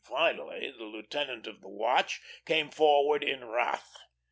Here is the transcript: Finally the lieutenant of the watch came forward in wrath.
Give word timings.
Finally 0.03 0.71
the 0.75 0.83
lieutenant 0.83 1.45
of 1.45 1.61
the 1.61 1.69
watch 1.69 2.21
came 2.43 2.71
forward 2.71 3.23
in 3.23 3.45
wrath. 3.47 3.97